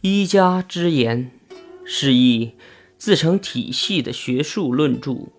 [0.00, 1.32] 一家之言，
[1.84, 2.52] 是一
[2.96, 5.32] 自成体系的学术论著，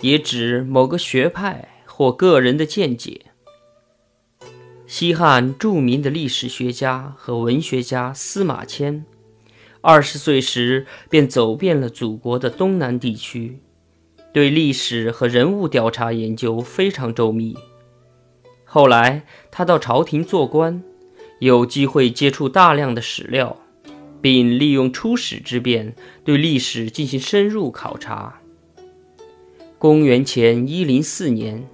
[0.00, 3.26] 也指某个学派或个人的见解。
[4.88, 9.04] 西汉著名的历史学家和文学家司马迁，
[9.80, 13.60] 二十岁时便走遍了祖国的东南地区，
[14.32, 17.56] 对历史和人物调查研究非常周密。
[18.64, 20.82] 后来他到朝廷做官，
[21.38, 23.56] 有机会接触大量的史料，
[24.22, 28.40] 并利用出使之便对历史进行深入考察。
[29.78, 31.68] 公元前一零四年，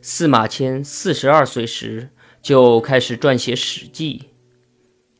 [0.00, 2.10] 司马迁四十二岁时。
[2.42, 4.20] 就开始撰写《史记》，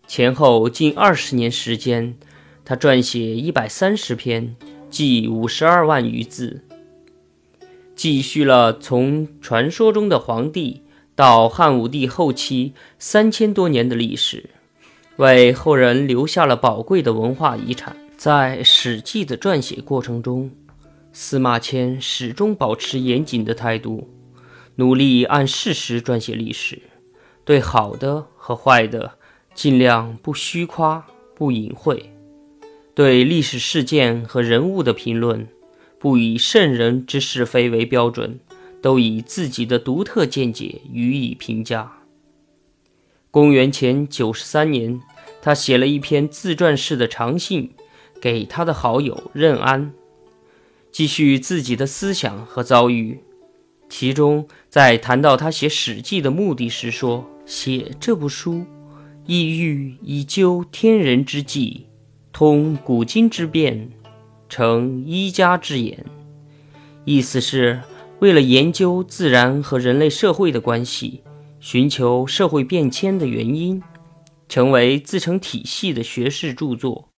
[0.06, 2.18] 前后近二十年时间，
[2.66, 4.54] 他撰写一百三十篇，
[4.90, 6.60] 计五十二万余字，
[7.96, 10.82] 记叙了从传说中的皇帝
[11.14, 14.50] 到汉武帝后期三千多年的历史，
[15.16, 17.96] 为后人留下了宝贵的文化遗产。
[18.16, 20.50] 在《史记》的撰写过程中，
[21.12, 24.08] 司马迁始终保持严谨的态度，
[24.76, 26.82] 努力按事实撰写历史。
[27.44, 29.12] 对好的和坏的，
[29.54, 31.96] 尽量不虚夸、不隐晦；
[32.94, 35.46] 对历史事件和人物的评论，
[36.00, 38.40] 不以圣人之是非为标准，
[38.80, 41.92] 都以自己的独特见解予以评价。
[43.30, 45.02] 公元前九十三年，
[45.44, 47.70] 他写了一篇自传式的长信
[48.18, 49.92] 给他的好友任安，
[50.90, 53.20] 继续自己的思想和遭遇。
[53.90, 57.28] 其中，在谈到他写《史记》的目的时说。
[57.44, 58.64] 写这部书，
[59.26, 61.88] 意欲以究天人之际，
[62.32, 63.90] 通古今之变，
[64.48, 66.06] 成一家之言。
[67.04, 67.82] 意思是
[68.20, 71.20] 为了研究自然和人类社会的关系，
[71.60, 73.82] 寻求社会变迁的原因，
[74.54, 77.08] 成为自成体系的学士著作。